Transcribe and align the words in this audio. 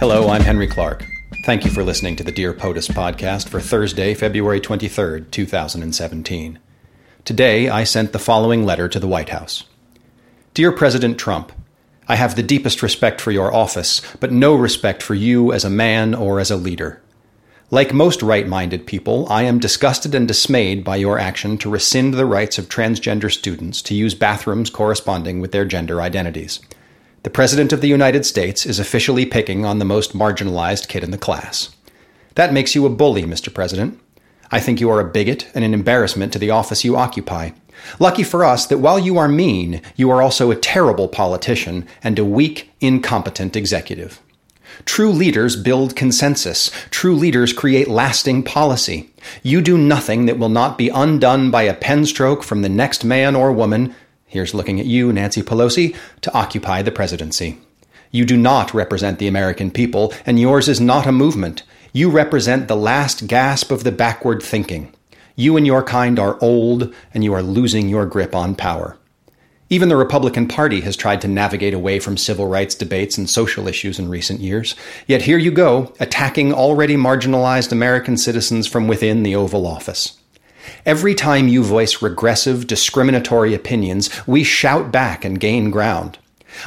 Hello, 0.00 0.30
I'm 0.30 0.40
Henry 0.40 0.66
Clark. 0.66 1.04
Thank 1.44 1.66
you 1.66 1.70
for 1.70 1.84
listening 1.84 2.16
to 2.16 2.24
the 2.24 2.32
Dear 2.32 2.54
POTUS 2.54 2.88
podcast 2.88 3.50
for 3.50 3.60
Thursday, 3.60 4.14
February 4.14 4.58
23rd, 4.58 5.30
2017. 5.30 6.58
Today, 7.26 7.68
I 7.68 7.84
sent 7.84 8.14
the 8.14 8.18
following 8.18 8.64
letter 8.64 8.88
to 8.88 8.98
the 8.98 9.06
White 9.06 9.28
House 9.28 9.64
Dear 10.54 10.72
President 10.72 11.18
Trump, 11.18 11.52
I 12.08 12.14
have 12.16 12.34
the 12.34 12.42
deepest 12.42 12.82
respect 12.82 13.20
for 13.20 13.30
your 13.30 13.52
office, 13.52 14.00
but 14.20 14.32
no 14.32 14.54
respect 14.54 15.02
for 15.02 15.14
you 15.14 15.52
as 15.52 15.66
a 15.66 15.70
man 15.70 16.14
or 16.14 16.40
as 16.40 16.50
a 16.50 16.56
leader. 16.56 17.02
Like 17.70 17.92
most 17.92 18.22
right 18.22 18.48
minded 18.48 18.86
people, 18.86 19.26
I 19.28 19.42
am 19.42 19.58
disgusted 19.58 20.14
and 20.14 20.26
dismayed 20.26 20.82
by 20.82 20.96
your 20.96 21.18
action 21.18 21.58
to 21.58 21.68
rescind 21.68 22.14
the 22.14 22.24
rights 22.24 22.56
of 22.56 22.70
transgender 22.70 23.30
students 23.30 23.82
to 23.82 23.94
use 23.94 24.14
bathrooms 24.14 24.70
corresponding 24.70 25.40
with 25.40 25.52
their 25.52 25.66
gender 25.66 26.00
identities. 26.00 26.58
The 27.22 27.28
President 27.28 27.70
of 27.74 27.82
the 27.82 27.88
United 27.88 28.24
States 28.24 28.64
is 28.64 28.78
officially 28.78 29.26
picking 29.26 29.66
on 29.66 29.78
the 29.78 29.84
most 29.84 30.14
marginalized 30.14 30.88
kid 30.88 31.04
in 31.04 31.10
the 31.10 31.18
class. 31.18 31.68
That 32.34 32.54
makes 32.54 32.74
you 32.74 32.86
a 32.86 32.90
bully, 32.90 33.24
Mr. 33.24 33.52
President. 33.52 34.00
I 34.50 34.58
think 34.58 34.80
you 34.80 34.88
are 34.88 35.00
a 35.00 35.04
bigot 35.04 35.46
and 35.54 35.62
an 35.62 35.74
embarrassment 35.74 36.32
to 36.32 36.38
the 36.38 36.48
office 36.48 36.82
you 36.82 36.96
occupy. 36.96 37.50
Lucky 37.98 38.22
for 38.22 38.42
us 38.42 38.64
that 38.66 38.78
while 38.78 38.98
you 38.98 39.18
are 39.18 39.28
mean, 39.28 39.82
you 39.96 40.10
are 40.10 40.22
also 40.22 40.50
a 40.50 40.56
terrible 40.56 41.08
politician 41.08 41.86
and 42.02 42.18
a 42.18 42.24
weak, 42.24 42.70
incompetent 42.80 43.54
executive. 43.54 44.22
True 44.86 45.10
leaders 45.10 45.56
build 45.56 45.94
consensus. 45.94 46.70
True 46.88 47.14
leaders 47.14 47.52
create 47.52 47.88
lasting 47.88 48.44
policy. 48.44 49.10
You 49.42 49.60
do 49.60 49.76
nothing 49.76 50.24
that 50.24 50.38
will 50.38 50.48
not 50.48 50.78
be 50.78 50.88
undone 50.88 51.50
by 51.50 51.64
a 51.64 51.74
pen 51.74 52.06
stroke 52.06 52.42
from 52.42 52.62
the 52.62 52.70
next 52.70 53.04
man 53.04 53.36
or 53.36 53.52
woman, 53.52 53.94
here's 54.30 54.54
looking 54.54 54.80
at 54.80 54.86
you, 54.86 55.12
Nancy 55.12 55.42
Pelosi, 55.42 55.94
to 56.22 56.32
occupy 56.32 56.80
the 56.80 56.90
presidency. 56.90 57.58
You 58.10 58.24
do 58.24 58.36
not 58.36 58.72
represent 58.72 59.18
the 59.18 59.28
American 59.28 59.70
people, 59.70 60.14
and 60.24 60.40
yours 60.40 60.68
is 60.68 60.80
not 60.80 61.06
a 61.06 61.12
movement. 61.12 61.64
You 61.92 62.10
represent 62.10 62.68
the 62.68 62.76
last 62.76 63.26
gasp 63.26 63.70
of 63.70 63.84
the 63.84 63.92
backward 63.92 64.42
thinking. 64.42 64.94
You 65.36 65.56
and 65.56 65.66
your 65.66 65.82
kind 65.82 66.18
are 66.18 66.38
old, 66.40 66.94
and 67.12 67.24
you 67.24 67.34
are 67.34 67.42
losing 67.42 67.88
your 67.88 68.06
grip 68.06 68.34
on 68.34 68.54
power. 68.54 68.96
Even 69.68 69.88
the 69.88 69.96
Republican 69.96 70.48
Party 70.48 70.80
has 70.80 70.96
tried 70.96 71.20
to 71.20 71.28
navigate 71.28 71.74
away 71.74 72.00
from 72.00 72.16
civil 72.16 72.48
rights 72.48 72.74
debates 72.74 73.16
and 73.16 73.30
social 73.30 73.68
issues 73.68 74.00
in 74.00 74.08
recent 74.08 74.40
years. 74.40 74.74
Yet 75.06 75.22
here 75.22 75.38
you 75.38 75.52
go, 75.52 75.94
attacking 76.00 76.52
already 76.52 76.96
marginalized 76.96 77.70
American 77.70 78.16
citizens 78.16 78.66
from 78.66 78.88
within 78.88 79.22
the 79.22 79.36
Oval 79.36 79.66
Office. 79.66 80.19
Every 80.86 81.14
time 81.14 81.48
you 81.48 81.62
voice 81.62 82.02
regressive, 82.02 82.66
discriminatory 82.66 83.54
opinions, 83.54 84.10
we 84.26 84.44
shout 84.44 84.90
back 84.90 85.24
and 85.24 85.40
gain 85.40 85.70
ground. 85.70 86.18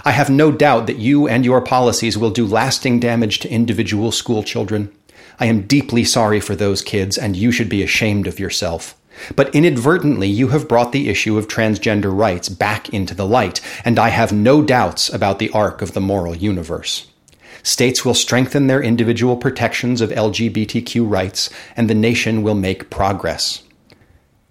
I 0.05 0.11
have 0.11 0.29
no 0.29 0.51
doubt 0.51 0.87
that 0.87 0.97
you 0.97 1.27
and 1.27 1.45
your 1.45 1.61
policies 1.61 2.17
will 2.17 2.31
do 2.31 2.45
lasting 2.45 2.99
damage 2.99 3.39
to 3.39 3.49
individual 3.49 4.11
school 4.11 4.43
children. 4.43 4.91
I 5.39 5.47
am 5.47 5.67
deeply 5.67 6.03
sorry 6.03 6.39
for 6.39 6.55
those 6.55 6.81
kids, 6.81 7.17
and 7.17 7.35
you 7.35 7.51
should 7.51 7.69
be 7.69 7.83
ashamed 7.83 8.27
of 8.27 8.39
yourself. 8.39 8.95
But 9.35 9.53
inadvertently, 9.53 10.27
you 10.27 10.49
have 10.49 10.67
brought 10.67 10.91
the 10.91 11.09
issue 11.09 11.37
of 11.37 11.47
transgender 11.47 12.15
rights 12.15 12.49
back 12.49 12.89
into 12.89 13.13
the 13.13 13.27
light, 13.27 13.61
and 13.85 13.99
I 13.99 14.09
have 14.09 14.31
no 14.31 14.61
doubts 14.61 15.13
about 15.13 15.39
the 15.39 15.49
arc 15.51 15.81
of 15.81 15.93
the 15.93 16.01
moral 16.01 16.35
universe. 16.35 17.07
States 17.61 18.03
will 18.03 18.13
strengthen 18.13 18.67
their 18.67 18.81
individual 18.81 19.37
protections 19.37 20.01
of 20.01 20.09
LGBTQ 20.09 21.09
rights, 21.09 21.49
and 21.77 21.89
the 21.89 21.95
nation 21.95 22.43
will 22.43 22.55
make 22.55 22.89
progress. 22.89 23.63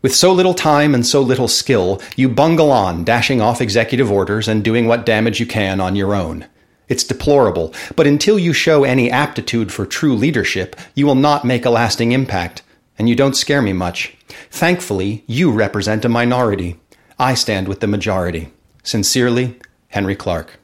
With 0.02 0.16
so 0.16 0.32
little 0.32 0.52
time 0.52 0.96
and 0.96 1.06
so 1.06 1.22
little 1.22 1.46
skill, 1.46 2.02
you 2.16 2.28
bungle 2.28 2.72
on, 2.72 3.04
dashing 3.04 3.40
off 3.40 3.60
executive 3.60 4.10
orders 4.10 4.48
and 4.48 4.64
doing 4.64 4.88
what 4.88 5.06
damage 5.06 5.38
you 5.38 5.46
can 5.46 5.80
on 5.80 5.94
your 5.94 6.12
own. 6.12 6.46
It's 6.88 7.04
deplorable, 7.04 7.72
but 7.94 8.08
until 8.08 8.36
you 8.36 8.52
show 8.52 8.82
any 8.82 9.12
aptitude 9.12 9.72
for 9.72 9.86
true 9.86 10.16
leadership, 10.16 10.74
you 10.96 11.06
will 11.06 11.14
not 11.14 11.44
make 11.44 11.64
a 11.64 11.70
lasting 11.70 12.10
impact 12.10 12.62
and 12.98 13.08
you 13.08 13.14
don't 13.14 13.36
scare 13.36 13.62
me 13.62 13.72
much. 13.72 14.16
Thankfully, 14.50 15.22
you 15.28 15.52
represent 15.52 16.04
a 16.04 16.08
minority. 16.08 16.80
I 17.16 17.34
stand 17.34 17.68
with 17.68 17.78
the 17.78 17.86
majority. 17.86 18.50
Sincerely, 18.82 19.56
Henry 19.88 20.16
Clark. 20.16 20.58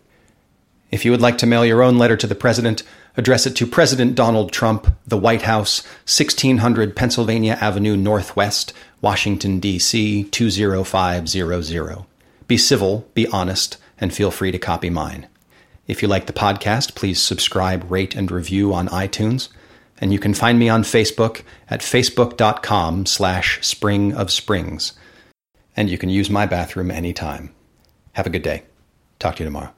If 0.90 1.04
you 1.04 1.12
would 1.12 1.20
like 1.20 1.38
to 1.38 1.46
mail 1.46 1.64
your 1.64 1.82
own 1.82 1.96
letter 1.96 2.16
to 2.16 2.26
the 2.26 2.34
President, 2.34 2.82
address 3.18 3.46
it 3.46 3.56
to 3.56 3.66
President 3.66 4.14
Donald 4.14 4.52
Trump, 4.52 4.96
The 5.06 5.18
White 5.18 5.42
House, 5.42 5.82
1600 6.04 6.96
Pennsylvania 6.96 7.58
Avenue 7.60 7.96
Northwest, 7.96 8.72
Washington, 9.02 9.58
D.C. 9.60 10.24
20500. 10.24 12.04
Be 12.46 12.56
civil, 12.56 13.06
be 13.12 13.26
honest, 13.26 13.76
and 14.00 14.14
feel 14.14 14.30
free 14.30 14.52
to 14.52 14.58
copy 14.58 14.88
mine. 14.88 15.26
If 15.86 16.00
you 16.00 16.08
like 16.08 16.26
the 16.26 16.32
podcast, 16.32 16.94
please 16.94 17.20
subscribe, 17.20 17.90
rate, 17.90 18.14
and 18.14 18.30
review 18.30 18.72
on 18.72 18.88
iTunes. 18.88 19.48
And 20.00 20.12
you 20.12 20.20
can 20.20 20.32
find 20.32 20.58
me 20.58 20.68
on 20.68 20.82
Facebook 20.84 21.42
at 21.68 21.80
facebook.com 21.80 23.06
slash 23.06 23.66
spring 23.66 24.14
of 24.14 24.30
springs. 24.30 24.92
And 25.76 25.90
you 25.90 25.98
can 25.98 26.08
use 26.08 26.30
my 26.30 26.46
bathroom 26.46 26.90
anytime. 26.90 27.52
Have 28.12 28.26
a 28.26 28.30
good 28.30 28.42
day. 28.42 28.62
Talk 29.18 29.36
to 29.36 29.42
you 29.42 29.46
tomorrow. 29.46 29.72